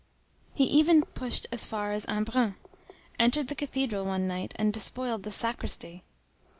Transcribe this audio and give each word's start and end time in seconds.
He 0.55 0.63
even 0.63 1.03
pushed 1.03 1.45
as 1.51 1.67
far 1.67 1.91
as 1.91 2.07
Embrun, 2.07 2.55
entered 3.19 3.49
the 3.49 3.53
cathedral 3.53 4.03
one 4.03 4.27
night, 4.27 4.53
and 4.55 4.73
despoiled 4.73 5.21
the 5.21 5.31
sacristy. 5.31 6.03